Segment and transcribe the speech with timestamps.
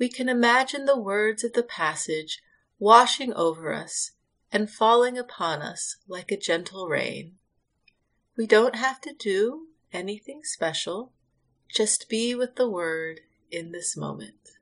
[0.00, 2.40] we can imagine the words of the passage
[2.78, 4.12] washing over us
[4.50, 7.34] and falling upon us like a gentle rain.
[8.34, 11.12] We don't have to do anything special,
[11.68, 14.56] just be with the Word in this moment.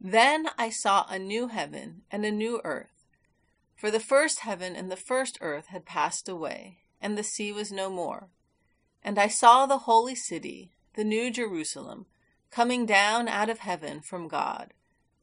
[0.00, 3.06] Then I saw a new heaven and a new earth,
[3.74, 7.72] for the first heaven and the first earth had passed away, and the sea was
[7.72, 8.30] no more.
[9.02, 12.06] And I saw the holy city, the new Jerusalem
[12.52, 14.74] coming down out of heaven from God,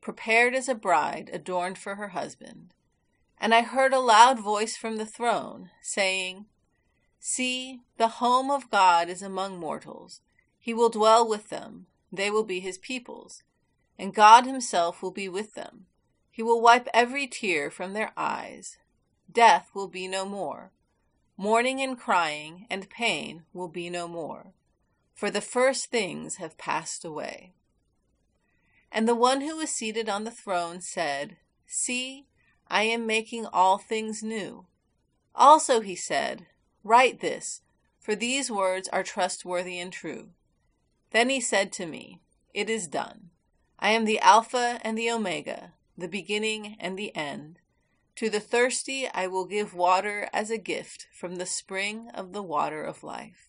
[0.02, 2.74] prepared as a bride adorned for her husband.
[3.40, 6.48] And I heard a loud voice from the throne, saying,
[7.20, 10.22] See, the home of God is among mortals.
[10.58, 13.44] He will dwell with them, they will be his peoples,
[13.98, 15.86] and God himself will be with them.
[16.32, 18.78] He will wipe every tear from their eyes.
[19.32, 20.72] Death will be no more.
[21.38, 24.54] Mourning and crying and pain will be no more
[25.20, 27.52] for the first things have passed away.
[28.90, 31.36] And the one who was seated on the throne said,
[31.68, 32.28] See,
[32.70, 34.68] I am making all things new.
[35.36, 36.46] Also he said,
[36.86, 37.60] Write this,
[38.00, 40.30] for these words are trustworthy and true.
[41.12, 42.22] Then he said to me,
[42.54, 43.32] It is done.
[43.78, 47.60] I am the Alpha and the Omega, the beginning and the end.
[48.16, 52.42] To the thirsty I will give water as a gift from the spring of the
[52.42, 53.49] water of life.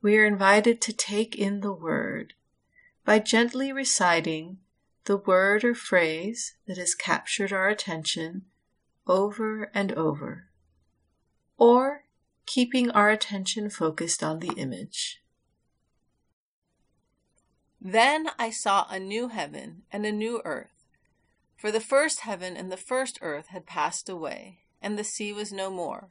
[0.00, 2.34] we are invited to take in the word
[3.04, 4.58] by gently reciting
[5.04, 8.42] the word or phrase that has captured our attention
[9.06, 10.48] over and over,
[11.56, 12.04] or
[12.44, 15.22] keeping our attention focused on the image.
[17.80, 20.86] Then I saw a new heaven and a new earth.
[21.56, 25.52] For the first heaven and the first earth had passed away, and the sea was
[25.52, 26.10] no more.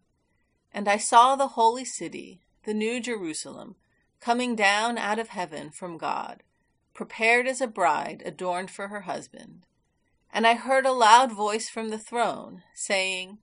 [0.74, 3.78] And I saw the holy city, the new Jerusalem,
[4.20, 6.44] coming down out of heaven from God,
[6.94, 9.66] prepared as a bride adorned for her husband.
[10.34, 13.38] And I heard a loud voice from the throne, saying,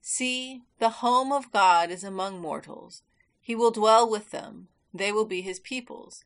[0.00, 3.02] See, the home of God is among mortals.
[3.42, 6.24] He will dwell with them, they will be his peoples,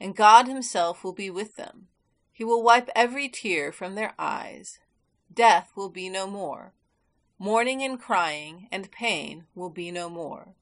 [0.00, 1.88] and God himself will be with them.
[2.32, 4.78] He will wipe every tear from their eyes.
[5.30, 6.72] Death will be no more.
[7.38, 10.54] Mourning and crying and pain will be no more,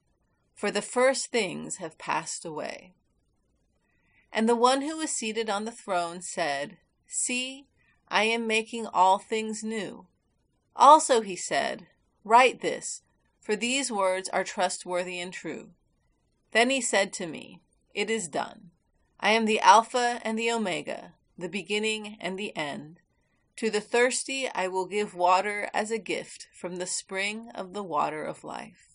[0.55, 2.93] for the first things have passed away.
[4.31, 7.67] And the one who was seated on the throne said, See,
[8.07, 10.07] I am making all things new.
[10.75, 11.87] Also he said,
[12.23, 13.03] Write this,
[13.39, 15.69] for these words are trustworthy and true.
[16.51, 17.61] Then he said to me,
[17.93, 18.71] It is done.
[19.19, 22.99] I am the Alpha and the Omega, the beginning and the end.
[23.57, 27.83] To the thirsty I will give water as a gift from the spring of the
[27.83, 28.94] water of life.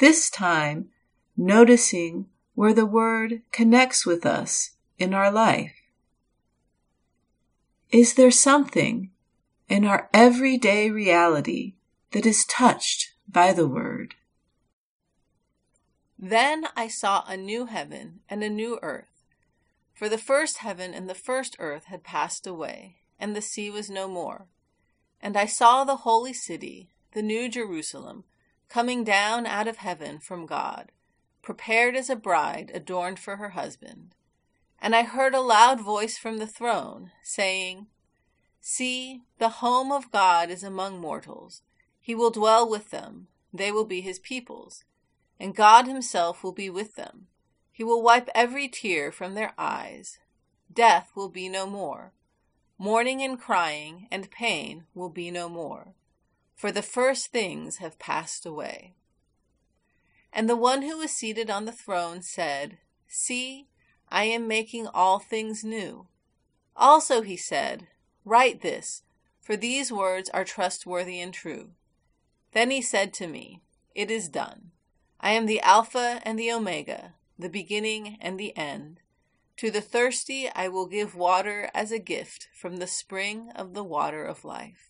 [0.00, 0.88] this time,
[1.36, 5.74] noticing where the word connects with us in our life.
[7.90, 9.10] Is there something
[9.68, 11.74] in our everyday reality
[12.12, 14.14] that is touched by the word?
[16.18, 19.24] Then I saw a new heaven and a new earth.
[19.94, 23.90] For the first heaven and the first earth had passed away, and the sea was
[23.90, 24.46] no more.
[25.22, 28.24] And I saw the holy city, the new Jerusalem,
[28.70, 30.92] coming down out of heaven from God,
[31.42, 34.14] prepared as a bride adorned for her husband.
[34.80, 37.88] And I heard a loud voice from the throne, saying,
[38.60, 41.62] See, the home of God is among mortals.
[42.00, 44.84] He will dwell with them, they will be his peoples,
[45.38, 47.26] and God himself will be with them.
[47.72, 50.18] He will wipe every tear from their eyes.
[50.72, 52.12] Death will be no more.
[52.78, 55.94] Mourning and crying and pain will be no more
[56.60, 58.92] for the first things have passed away.
[60.30, 62.76] And the one who was seated on the throne said,
[63.08, 63.68] See,
[64.10, 66.08] I am making all things new.
[66.76, 67.86] Also he said,
[68.26, 69.04] Write this,
[69.40, 71.70] for these words are trustworthy and true.
[72.52, 73.62] Then he said to me,
[73.94, 74.72] It is done.
[75.18, 79.00] I am the Alpha and the Omega, the beginning and the end.
[79.56, 83.82] To the thirsty I will give water as a gift from the spring of the
[83.82, 84.89] water of life.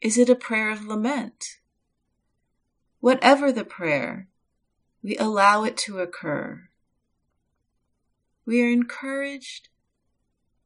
[0.00, 1.58] Is it a prayer of lament?
[3.00, 4.28] Whatever the prayer,
[5.02, 6.68] we allow it to occur.
[8.46, 9.68] We are encouraged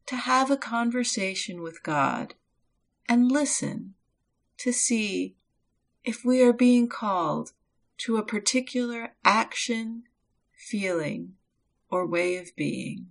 [0.07, 2.35] to have a conversation with God
[3.09, 3.95] and listen
[4.59, 5.37] to see
[6.05, 7.53] if we are being called
[7.99, 10.05] to a particular action,
[10.55, 11.35] feeling,
[11.89, 13.09] or way of being.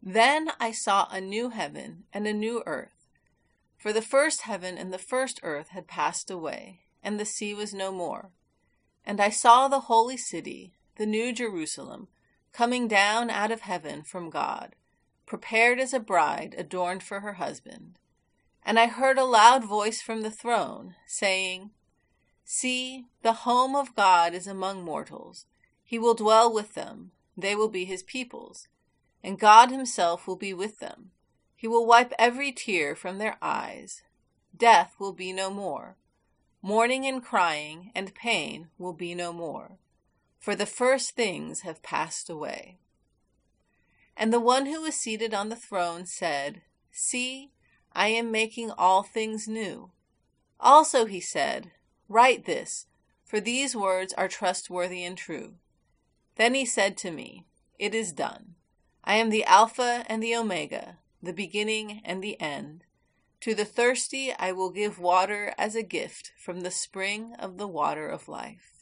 [0.00, 3.01] Then I saw a new heaven and a new earth
[3.82, 7.74] for the first heaven and the first earth had passed away, and the sea was
[7.74, 8.30] no more.
[9.04, 12.06] And I saw the holy city, the new Jerusalem,
[12.52, 14.76] coming down out of heaven from God,
[15.26, 17.98] prepared as a bride adorned for her husband.
[18.64, 21.70] And I heard a loud voice from the throne, saying,
[22.44, 25.46] See, the home of God is among mortals.
[25.82, 28.68] He will dwell with them, they will be his peoples,
[29.24, 31.10] and God himself will be with them.
[31.62, 34.02] He will wipe every tear from their eyes.
[34.56, 35.94] Death will be no more.
[36.60, 39.78] Mourning and crying and pain will be no more,
[40.40, 42.78] for the first things have passed away.
[44.16, 47.52] And the one who was seated on the throne said, See,
[47.92, 49.92] I am making all things new.
[50.58, 51.70] Also he said,
[52.08, 52.86] Write this,
[53.24, 55.54] for these words are trustworthy and true.
[56.34, 57.46] Then he said to me,
[57.78, 58.56] It is done.
[59.04, 62.84] I am the Alpha and the Omega the beginning and the end.
[63.42, 67.68] To the thirsty I will give water as a gift from the spring of the
[67.68, 68.81] water of life.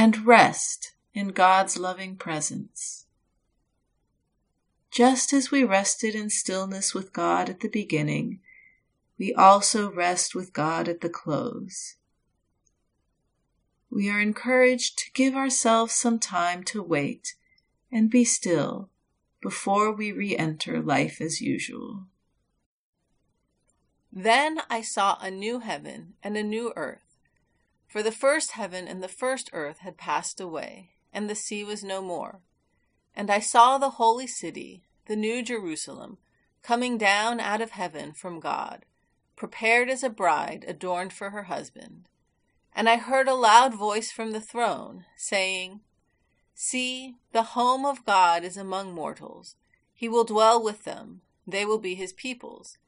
[0.00, 3.04] and rest in God's loving presence.
[4.90, 8.40] Just as we rested in stillness with God at the beginning,
[9.18, 11.96] we also rest with God at the close.
[13.90, 17.34] We are encouraged to give ourselves some time to wait
[17.92, 18.88] and be still
[19.42, 22.06] before we re enter life as usual.
[24.10, 27.09] Then I saw a new heaven and a new earth.
[27.90, 31.82] For the first heaven and the first earth had passed away, and the sea was
[31.82, 32.38] no more.
[33.16, 36.18] And I saw the holy city, the new Jerusalem,
[36.62, 38.84] coming down out of heaven from God,
[39.34, 42.08] prepared as a bride adorned for her husband.
[42.76, 45.80] And I heard a loud voice from the throne, saying,
[46.54, 49.56] See, the home of God is among mortals.
[49.92, 52.78] He will dwell with them, they will be his peoples,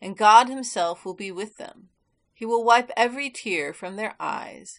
[0.00, 1.90] and God himself will be with them.
[2.38, 4.78] He will wipe every tear from their eyes.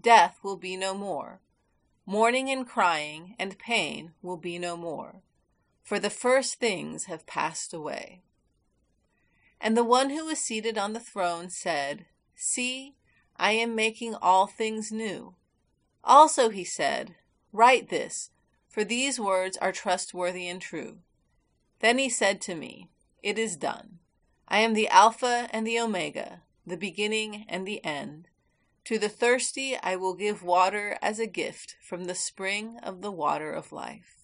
[0.00, 1.38] Death will be no more.
[2.06, 5.16] Mourning and crying and pain will be no more,
[5.82, 8.22] for the first things have passed away.
[9.60, 12.94] And the one who was seated on the throne said, See,
[13.36, 15.34] I am making all things new.
[16.02, 17.16] Also he said,
[17.52, 18.30] Write this,
[18.66, 21.00] for these words are trustworthy and true.
[21.80, 22.88] Then he said to me,
[23.22, 23.98] It is done.
[24.48, 28.28] I am the Alpha and the Omega, the beginning and the end.
[28.84, 33.12] To the thirsty I will give water as a gift from the spring of the
[33.12, 34.23] water of life.